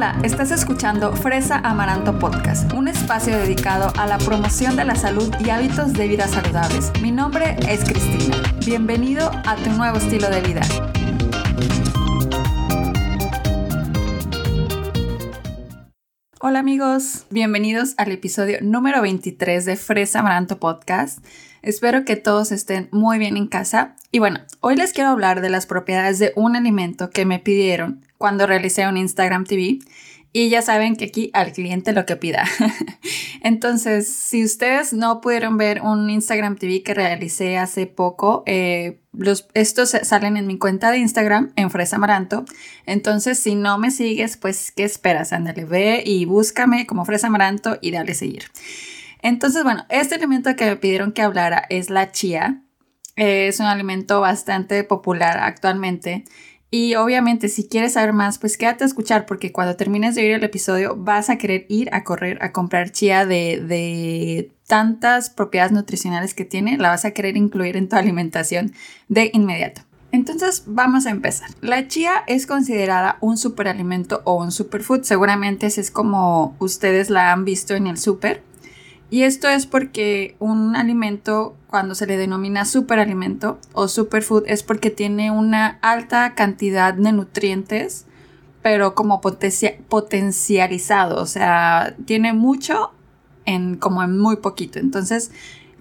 [0.00, 5.30] Hola, estás escuchando Fresa Amaranto Podcast, un espacio dedicado a la promoción de la salud
[5.44, 6.90] y hábitos de vida saludables.
[7.02, 8.34] Mi nombre es Cristina.
[8.64, 10.62] Bienvenido a tu nuevo estilo de vida.
[16.40, 21.22] Hola amigos, bienvenidos al episodio número 23 de Fresa Amaranto Podcast.
[21.60, 23.96] Espero que todos estén muy bien en casa.
[24.10, 28.00] Y bueno, hoy les quiero hablar de las propiedades de un alimento que me pidieron
[28.20, 29.78] cuando realicé un Instagram TV.
[30.32, 32.44] Y ya saben que aquí al cliente lo que pida.
[33.42, 39.00] Entonces, si ustedes no pudieron ver un Instagram TV que realicé hace poco, eh,
[39.54, 42.44] estos salen en mi cuenta de Instagram, en Fresa Amaranto.
[42.84, 45.32] Entonces, si no me sigues, pues, ¿qué esperas?
[45.32, 48.44] Ándale, ve y búscame como Fresa Amaranto y dale seguir.
[49.22, 52.62] Entonces, bueno, este alimento que me pidieron que hablara es la chía.
[53.16, 56.24] es un alimento bastante popular actualmente
[56.70, 60.32] y obviamente si quieres saber más, pues quédate a escuchar porque cuando termines de oír
[60.32, 65.72] el episodio vas a querer ir a correr a comprar chía de, de tantas propiedades
[65.72, 68.72] nutricionales que tiene, la vas a querer incluir en tu alimentación
[69.08, 69.82] de inmediato.
[70.12, 71.50] Entonces vamos a empezar.
[71.60, 75.02] La chía es considerada un superalimento o un superfood.
[75.02, 78.42] Seguramente es como ustedes la han visto en el super.
[79.10, 84.90] Y esto es porque un alimento, cuando se le denomina superalimento o superfood, es porque
[84.90, 88.06] tiene una alta cantidad de nutrientes,
[88.62, 92.92] pero como potencializado, o sea, tiene mucho
[93.46, 94.78] en como en muy poquito.
[94.78, 95.32] Entonces,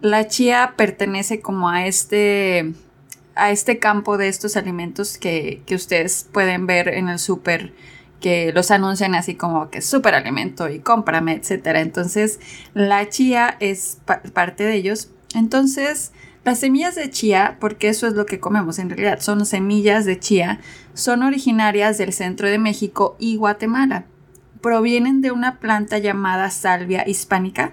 [0.02, 2.74] la chía pertenece como a este
[3.36, 7.74] a este campo de estos alimentos que, que ustedes pueden ver en el super
[8.20, 11.82] que los anuncian así como que súper alimento y cómprame, etcétera.
[11.82, 12.40] Entonces,
[12.74, 14.00] la chía es
[14.34, 15.10] parte de ellos.
[15.34, 16.12] Entonces,
[16.46, 20.20] las semillas de chía, porque eso es lo que comemos en realidad, son semillas de
[20.20, 20.60] chía,
[20.94, 24.06] son originarias del centro de México y Guatemala.
[24.62, 27.72] Provienen de una planta llamada salvia hispánica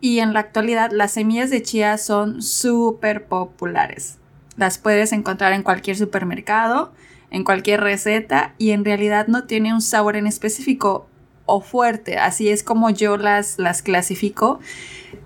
[0.00, 4.18] y en la actualidad las semillas de chía son súper populares.
[4.56, 6.92] Las puedes encontrar en cualquier supermercado
[7.30, 11.06] en cualquier receta y en realidad no tiene un sabor en específico
[11.46, 14.60] o fuerte, así es como yo las, las clasifico.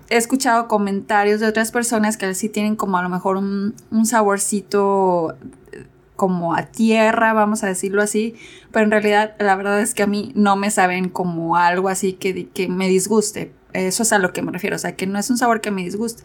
[0.09, 3.75] He escuchado comentarios de otras personas que sí tienen como a lo mejor un,
[4.05, 5.35] saborcito
[5.71, 8.35] eh, como a tierra, vamos a decirlo así,
[8.71, 12.13] pero en realidad la verdad es que a mí no me saben como algo así
[12.13, 13.51] que, que me disguste.
[13.73, 15.71] Eso es a lo que me refiero, o sea, que no es un sabor que
[15.71, 16.23] me disguste.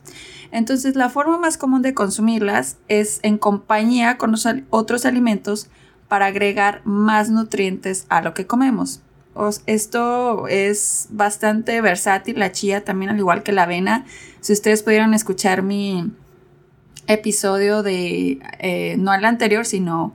[0.50, 4.34] Entonces, la forma más común de consumirlas es en compañía con
[4.70, 5.68] otros alimentos
[6.08, 9.02] para agregar más nutrientes a lo que comemos.
[9.66, 14.04] esto es bastante versátil, la chía también al igual que la avena.
[14.40, 16.10] Si ustedes pudieran escuchar mi
[17.06, 20.12] episodio de, eh, no al anterior, sino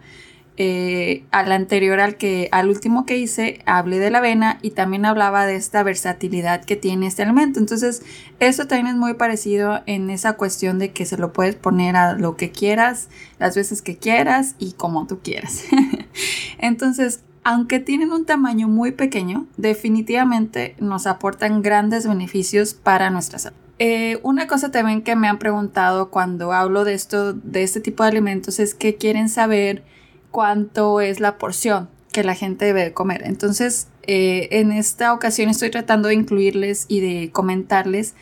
[0.56, 5.03] eh, al anterior al que al último que hice hablé de la avena y también
[5.03, 7.59] hablaba de esta versatilidad que tiene este alimento.
[7.59, 8.03] Entonces
[8.40, 12.13] esto también es muy parecido en esa cuestión de que se lo puedes poner a
[12.13, 13.09] lo que quieras
[13.40, 15.63] las veces que quieras y como tú quieras.
[16.59, 23.58] Entonces aunque tienen un tamaño muy pequeño definitivamente nos aportan grandes beneficios para nuestra salud.
[23.80, 28.03] Eh, una cosa también que me han preguntado cuando hablo de esto de este tipo
[28.03, 29.84] de alimentos es que quieren saber
[30.33, 33.21] cuánto es la porción que la gente debe comer.
[33.23, 38.16] Entonces, eh, en esta ocasión estoy tratando de incluirles y de comentarles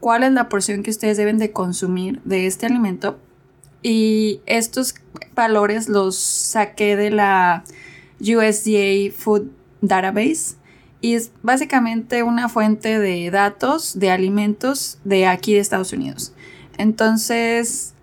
[0.00, 3.18] cuál es la porción que ustedes deben de consumir de este alimento.
[3.82, 4.94] Y estos
[5.34, 7.64] valores los saqué de la
[8.18, 9.50] USDA Food
[9.82, 10.56] Database
[11.02, 16.32] y es básicamente una fuente de datos de alimentos de aquí de Estados Unidos.
[16.78, 17.94] Entonces,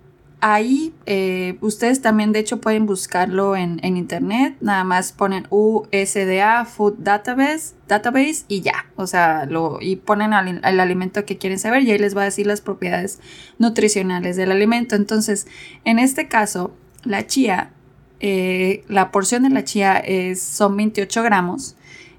[0.46, 6.98] ahí eh, ustedes también de hecho pueden buscarlo en, internet, nada más ponen USDA Food
[7.00, 11.90] Database, database y ya, o sea, lo, y ponen el alimento que quieren saber y
[11.90, 13.20] ahí les va a decir las propiedades
[13.58, 14.96] nutricionales del alimento.
[14.96, 15.48] Entonces,
[15.84, 17.72] en este caso, la chía,
[18.20, 21.76] eh, la porción de la chía es, son 28 gramos,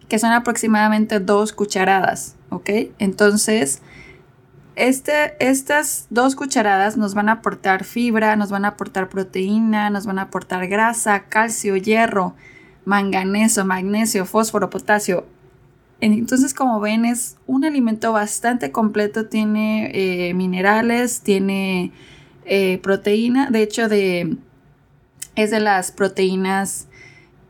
[0.09, 2.71] que son aproximadamente dos cucharadas, ¿ok?
[2.99, 3.83] Entonces,
[4.77, 10.05] este, estas dos cucharadas nos van a aportar fibra, nos van a aportar proteína, nos
[10.05, 12.35] van a aportar grasa, calcio, hierro,
[12.85, 15.27] manganeso, magnesio, fósforo, potasio.
[16.01, 21.91] Entonces, como ven, es un alimento bastante completo, tiene eh, minerales, tiene
[22.45, 24.37] eh, proteína, de hecho, de,
[25.37, 26.87] es de las proteínas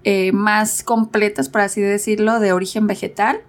[0.04, 3.40] eh, más completas, por así decirlo, de origen vegetal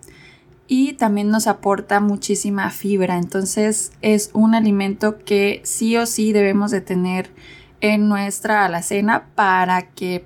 [0.67, 3.17] y también nos aporta muchísima fibra.
[3.17, 7.29] Entonces es un alimento que sí o sí debemos de tener
[7.81, 10.25] en nuestra alacena para que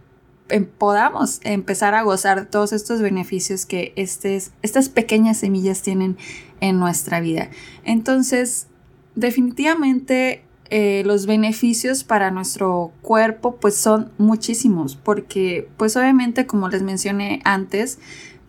[0.50, 6.18] em, podamos empezar a gozar todos estos beneficios que estas pequeñas semillas tienen
[6.60, 7.50] en nuestra vida.
[7.84, 8.68] Entonces,
[9.16, 10.44] definitivamente
[10.74, 17.42] eh, los beneficios para nuestro cuerpo pues son muchísimos porque pues obviamente como les mencioné
[17.44, 18.00] antes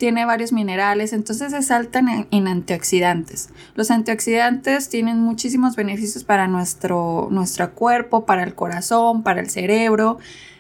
[0.03, 3.51] tiene varios minerales, entonces se saltan en, antioxidantes.
[3.77, 10.19] Los antioxidantes tienen muchísimos beneficios para nuestro, nuestro cuerpo, para el corazón, para el cerebro.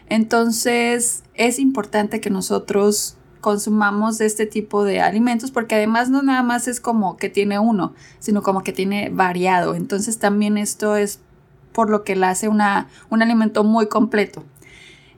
[0.09, 6.69] Entonces es importante que nosotros consumamos este tipo de alimentos porque además no nada más
[6.69, 9.75] es como que tiene uno, sino como que tiene variado.
[9.75, 11.19] Entonces también esto es
[11.73, 14.45] por lo que la hace una, un alimento muy completo.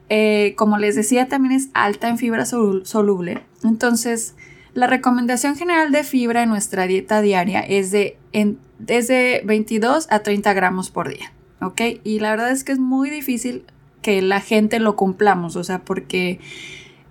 [0.09, 3.41] Eh, como les decía, también es alta en fibra soluble.
[3.63, 4.35] Entonces,
[4.73, 10.53] la recomendación general de fibra en nuestra dieta diaria es de, en, 22 a 30
[10.53, 11.31] gramos por día.
[11.61, 11.81] ¿Ok?
[12.03, 13.63] Y la verdad es que es muy difícil
[14.01, 16.39] que la gente lo cumplamos, o sea, porque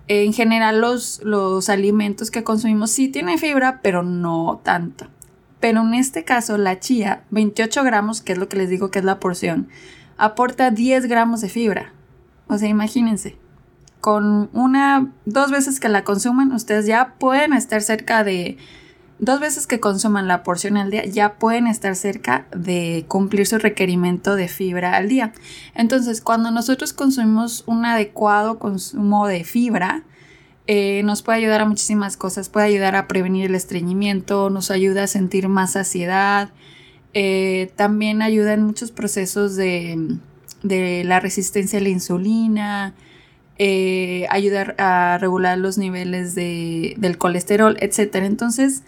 [0.07, 5.07] en general los, los alimentos que consumimos sí tienen fibra, pero no tanto.
[5.59, 8.99] Pero en este caso, la chía, 28 gramos, que es lo que les digo que
[8.99, 9.67] es la porción,
[10.15, 11.91] aporta 10 gramos de fibra.
[12.47, 13.37] O sea, imagínense,
[14.01, 18.57] con una, dos veces que la consuman, ustedes ya pueden estar cerca de,
[19.19, 23.57] dos veces que consuman la porción al día, ya pueden estar cerca de cumplir su
[23.57, 25.33] requerimiento de fibra al día.
[25.73, 30.03] Entonces, cuando nosotros consumimos un adecuado consumo de fibra,
[30.67, 35.03] eh, nos puede ayudar a muchísimas cosas, puede ayudar a prevenir el estreñimiento, nos ayuda
[35.03, 36.49] a sentir más saciedad,
[37.13, 40.17] eh, también ayuda en muchos procesos de
[40.67, 42.93] de la resistencia a la insulina,
[43.57, 48.15] eh, ayudar a regular los niveles del colesterol, etc.
[48.15, 48.83] Entonces,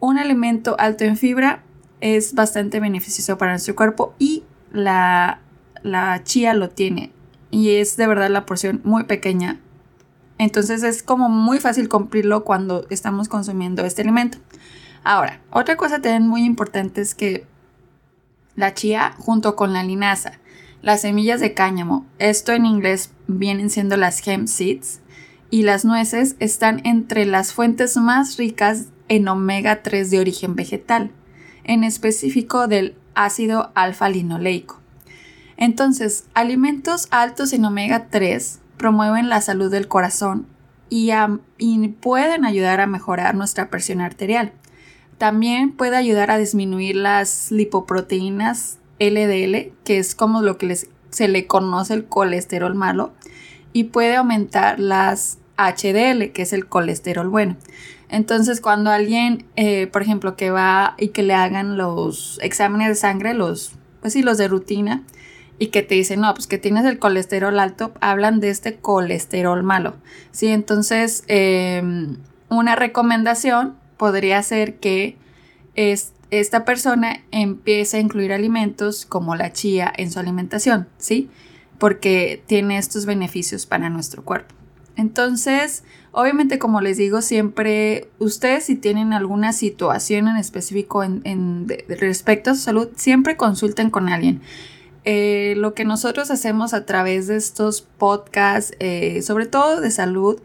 [0.00, 1.62] un alimento alto en fibra
[2.00, 4.42] es bastante beneficioso para nuestro cuerpo y
[4.72, 5.40] la,
[5.82, 7.12] la chía lo tiene.
[7.50, 9.60] Y es de verdad la porción muy pequeña.
[10.38, 14.38] Entonces es como muy fácil cumplirlo cuando estamos consumiendo este alimento.
[15.04, 17.46] Ahora, otra cosa también muy importante es que
[18.56, 20.40] la chía junto con la linaza
[20.82, 25.00] las semillas de cáñamo, esto en inglés vienen siendo las hemp seeds,
[25.48, 31.10] y las nueces están entre las fuentes más ricas en omega 3 de origen vegetal,
[31.64, 34.80] en específico del ácido alfa-linoleico.
[35.56, 40.46] Entonces, alimentos altos en omega 3 promueven la salud del corazón
[40.88, 41.10] y,
[41.58, 44.52] y, pueden ayudar a mejorar nuestra presión arterial.
[45.18, 50.76] También puede ayudar a disminuir las lipoproteínas LDL, que es como lo que
[51.10, 53.12] se le conoce el colesterol malo,
[53.72, 57.56] y puede aumentar las HDL, que es el colesterol bueno.
[58.08, 62.94] Entonces, cuando alguien, eh, por ejemplo, que va y que le hagan los exámenes de
[62.94, 65.02] sangre, los, pues sí, los de rutina,
[65.58, 69.62] y que te dicen, no, pues que tienes el colesterol alto, hablan de este colesterol
[69.62, 69.94] malo.
[70.30, 72.16] Sí, entonces, em,
[72.48, 75.16] una recomendación podría ser que
[75.74, 81.28] es, esta persona empieza a incluir alimentos como la chía en su alimentación, ¿sí?
[81.78, 84.54] Porque tiene estos beneficios para nuestro cuerpo.
[84.96, 92.50] Entonces, obviamente, como les digo, siempre ustedes si tienen alguna situación en específico en, respecto
[92.50, 94.40] a su salud, siempre consulten con alguien.
[95.04, 100.40] Eh, lo que nosotros hacemos a través de estos podcasts, eh, sobre todo de salud,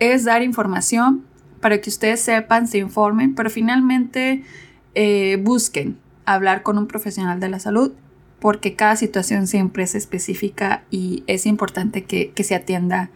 [0.00, 1.24] es dar información
[1.62, 4.42] para que ustedes sepan, se informen, pero finalmente
[4.94, 7.92] eh, busquen hablar con un profesional de la salud
[8.40, 13.10] porque cada situación siempre es específica y es importante que, se atienda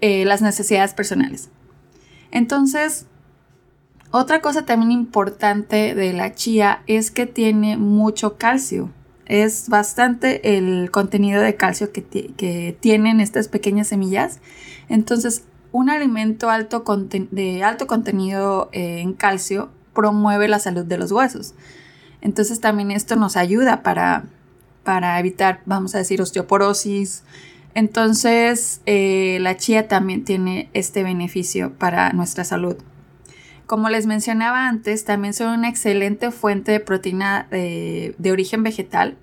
[0.00, 1.50] eh, las necesidades personales.
[2.30, 3.06] Entonces,
[4.10, 8.90] otra cosa también importante de la chía es que tiene mucho calcio.
[9.26, 14.40] Es bastante el contenido de calcio que, tienen estas pequeñas semillas.
[14.88, 16.84] Entonces, un alimento alto
[17.30, 21.54] de alto contenido eh, en calcio promueve la salud de los huesos.
[22.20, 24.24] Entonces también esto nos ayuda para,
[24.84, 27.24] para evitar, vamos a decir, osteoporosis.
[27.74, 32.76] Entonces eh, la chía también tiene este beneficio para nuestra salud.
[33.66, 39.16] Como les mencionaba antes, también son una excelente fuente de proteína de, origen vegetal,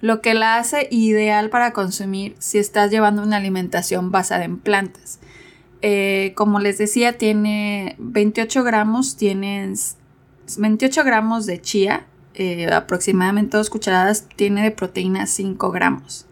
[0.00, 5.20] lo que la hace ideal para consumir si estás llevando una alimentación basada en plantas.
[5.82, 9.76] Eh, como les decía, tiene 28 gramos, tienen
[10.56, 16.26] 28 gramos de chía, eh, aproximadamente dos cucharadas, tiene de proteína 5 gramos.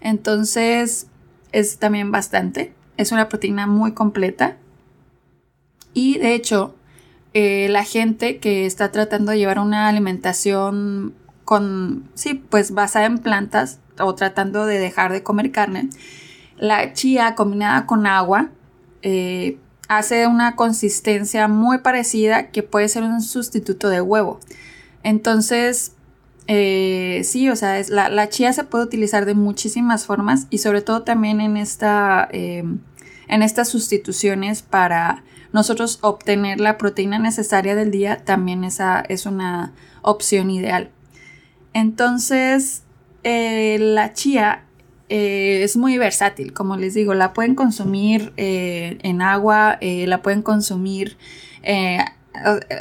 [0.00, 1.06] Entonces
[1.52, 2.72] es también bastante.
[2.96, 4.56] Es una proteína muy completa.
[5.92, 6.74] Y de hecho,
[7.34, 11.14] eh, la gente que está tratando de llevar una alimentación
[11.44, 15.90] con, sí, pues basada en plantas o tratando de dejar de comer carne,
[16.56, 18.50] la chía combinada con agua
[19.02, 19.58] eh,
[19.90, 24.38] hace una consistencia muy parecida que puede ser un sustituto de huevo.
[25.02, 25.96] Entonces,
[26.46, 30.80] eh, sí, o sea, es, la, chía se puede utilizar de muchísimas formas y sobre
[30.80, 32.62] todo también en, esta, eh,
[33.26, 39.72] en estas sustituciones para nosotros obtener la proteína necesaria del día, también esa es una
[40.02, 40.92] opción ideal.
[41.72, 42.84] Entonces,
[43.24, 44.66] eh, la chía
[45.10, 51.16] es muy versátil, como les digo, la pueden consumir en agua, la pueden consumir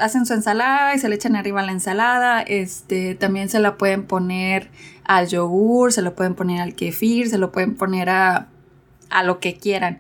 [0.02, 2.42] hacen su ensalada y se le echan arriba la ensalada.
[2.42, 4.70] Este, también se la pueden poner
[5.04, 8.48] al yogur, se lo pueden poner al kefir, se lo pueden poner a,
[9.10, 10.00] a lo que quieran.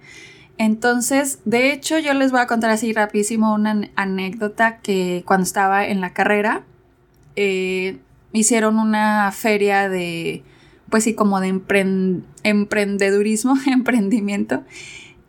[0.58, 5.86] Entonces, de hecho, yo les voy a contar así rapidísimo una anécdota que cuando estaba
[5.86, 6.64] en la carrera,
[7.36, 7.98] eh,
[8.34, 10.44] hicieron una feria de,
[10.90, 11.48] pues sí, como de
[12.44, 14.64] emprendedurismo, emprendimiento.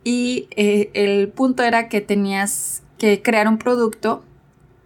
[0.03, 4.23] Y eh, el punto era que tenías que crear un producto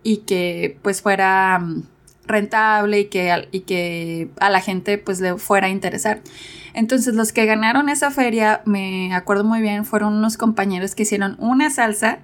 [0.04, 1.84] y que pues fuera mm,
[2.28, 6.22] rentable y que, y que a la gente pues le fuera a interesar.
[6.74, 11.36] Entonces los que ganaron esa feria, me acuerdo muy bien, fueron unos compañeros que hicieron
[11.40, 12.20] una salsa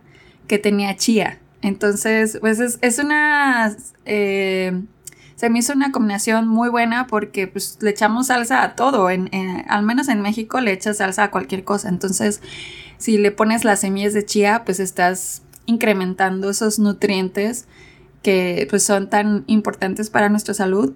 [0.48, 1.40] que tenía chía.
[1.62, 3.76] Entonces pues es, una...
[4.06, 4.82] Eh,
[5.42, 9.84] se me hizo una combinación muy buena porque pues le echamos salsa a todo, al
[9.84, 11.90] menos en México le echas salsa a cualquier cosa.
[11.90, 12.42] Entonces
[13.00, 17.66] si le pones las semillas de chía pues estás incrementando esos nutrientes
[18.22, 20.94] que pues son tan importantes para nuestra salud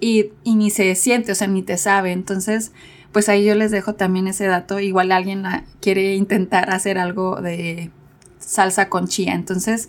[0.00, 2.10] y, ni se siente, o sea, ni te sabe.
[2.10, 2.72] Entonces,
[3.12, 4.80] pues ahí yo les dejo también ese dato.
[4.80, 5.44] Igual alguien
[5.80, 7.92] quiere intentar hacer algo de
[8.40, 9.34] salsa con chía.
[9.34, 9.88] Entonces,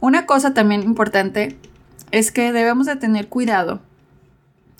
[0.00, 1.56] una cosa también importante
[2.10, 3.80] es que debemos de tener cuidado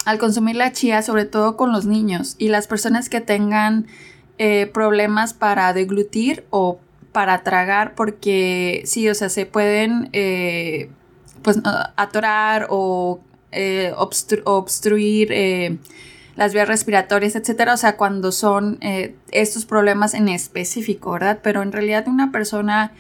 [0.05, 3.87] al consumir la chía, sobre todo con los niños y las personas que tengan
[4.39, 6.79] eh, problemas para deglutir o
[7.13, 10.91] para tragar porque sí, o sea, se pueden eh,
[11.43, 11.61] pues
[11.97, 13.21] atorar o
[13.51, 15.79] eh, obstruir eh,
[16.37, 18.79] las vías respiratorias, etcétera, o sea, cuando son
[19.33, 21.41] estos problemas en específico, ¿verdad?
[21.43, 22.93] Pero en realidad una persona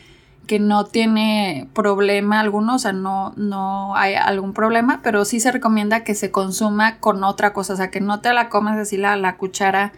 [0.48, 5.52] que no tiene problema alguno, o sea, no, no hay algún problema, pero sí se
[5.52, 8.96] recomienda que se consuma con otra cosa, o sea, que no te la comas así
[8.96, 9.92] la, la cuchara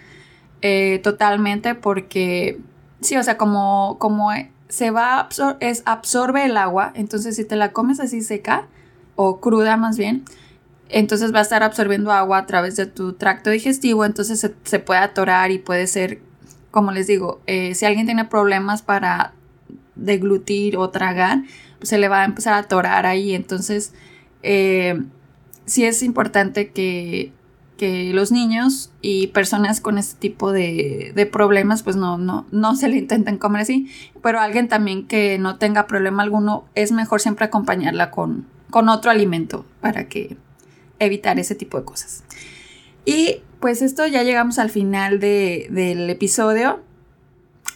[1.03, 2.61] totalmente porque
[3.01, 4.31] Sí, o sea, como, como
[4.69, 5.29] se va,
[5.61, 8.67] es, absorbe el agua, entonces si te la comes así seca
[9.17, 10.25] o cruda más bien,
[10.89, 15.01] entonces va a estar absorbiendo agua a través de tu tracto digestivo, entonces se, puede
[15.01, 16.21] atorar y puede ser,
[16.71, 19.33] como les digo, eh, si alguien tiene problemas para
[20.01, 21.43] deglutir o tragar,
[21.79, 23.95] pues se le va a empezar a atorar ahí, entonces
[24.43, 25.01] eh,
[25.67, 27.33] sí es importante que
[27.81, 32.89] que los niños y personas con este tipo de, problemas pues no, no, no se
[32.89, 33.89] le intenten comer así,
[34.23, 39.11] pero alguien también que no tenga problema alguno es mejor siempre acompañarla con, con otro
[39.11, 40.37] alimento para que
[40.99, 42.23] evitar ese tipo de cosas.
[43.07, 46.81] Y pues esto ya llegamos al final del episodio.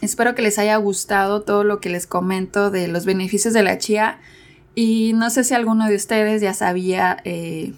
[0.05, 3.77] Espero que les haya gustado todo lo que les comento de los beneficios de la
[3.77, 4.19] chía.
[4.75, 7.73] Y no sé si alguno de ustedes ya sabía eh,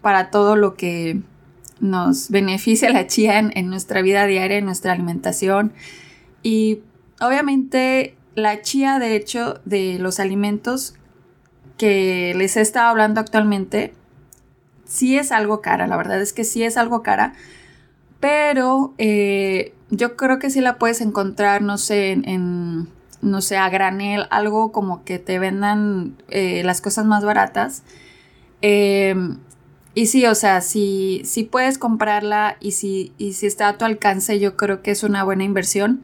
[0.00, 1.20] para todo lo que
[1.80, 5.72] nos beneficia la chía en, nuestra vida diaria, en nuestra alimentación.
[6.42, 6.80] Y
[7.20, 10.94] obviamente la chía, de hecho, de los alimentos
[11.76, 13.92] que les he estado hablando actualmente,
[14.84, 17.34] sí es algo cara, la verdad es que sí es algo cara,
[18.20, 22.88] pero eh, yo creo que sí la puedes encontrar, no sé, en,
[23.22, 27.82] no sé, a granel, algo como que te vendan eh, las cosas más baratas.
[28.62, 29.14] Eh,
[29.94, 33.84] y sí, o sea, si, si puedes comprarla y si, y si está a tu
[33.84, 36.02] alcance, yo creo que es una buena inversión.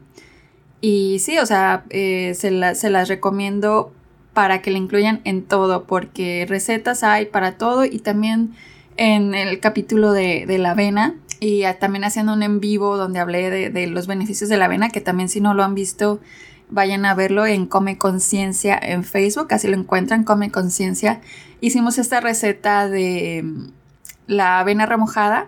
[0.81, 3.93] Y sí, o sea, eh, se, las recomiendo
[4.33, 8.53] para que la incluyan en todo, porque recetas hay para todo y también
[8.97, 11.15] en el capítulo de, la avena
[11.45, 14.99] y también haciendo un en vivo donde hablé de, los beneficios de la avena, que
[14.99, 16.19] también si no lo han visto,
[16.71, 21.21] vayan a verlo en Come Conciencia en Facebook, así lo encuentran, Come Conciencia.
[21.61, 23.45] Hicimos esta receta de
[24.25, 25.45] la avena remojada.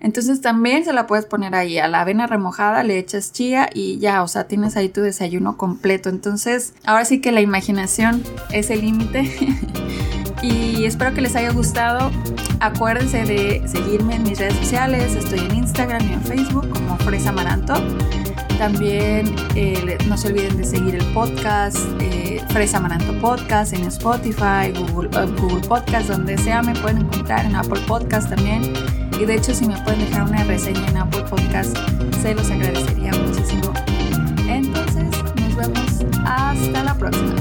[0.00, 3.98] Entonces también se la puedes poner ahí a la avena remojada, le echas chía y
[3.98, 6.08] ya, o sea, tienes ahí tu desayuno completo.
[6.08, 9.30] Entonces, ahora sí que la imaginación es el límite.
[10.42, 12.10] y espero que les haya gustado.
[12.60, 17.32] Acuérdense de seguirme en mis redes sociales, estoy en Instagram y en Facebook como Fresa
[17.32, 17.74] Maranto.
[18.58, 24.72] También eh, no se olviden de seguir el podcast, eh, Fresa Maranto Podcast, en Spotify,
[24.74, 28.72] Google, uh, Google Podcast, donde sea me pueden encontrar, en Apple Podcast también.
[29.20, 31.76] Y de hecho, si me pueden dejar una reseña en Apple Podcast,
[32.22, 33.72] se los agradecería muchísimo.
[34.48, 35.04] Entonces,
[35.36, 37.34] nos vemos hasta la próxima.